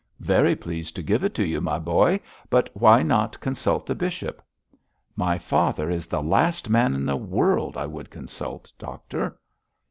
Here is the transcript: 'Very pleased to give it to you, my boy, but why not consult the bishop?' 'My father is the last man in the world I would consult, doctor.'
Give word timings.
'Very 0.19 0.55
pleased 0.55 0.95
to 0.95 1.03
give 1.03 1.23
it 1.23 1.35
to 1.35 1.45
you, 1.45 1.61
my 1.61 1.77
boy, 1.77 2.19
but 2.49 2.71
why 2.73 3.03
not 3.03 3.39
consult 3.39 3.85
the 3.85 3.93
bishop?' 3.93 4.43
'My 5.15 5.37
father 5.37 5.91
is 5.91 6.07
the 6.07 6.23
last 6.23 6.71
man 6.71 6.95
in 6.95 7.05
the 7.05 7.15
world 7.15 7.77
I 7.77 7.85
would 7.85 8.09
consult, 8.09 8.73
doctor.' 8.79 9.37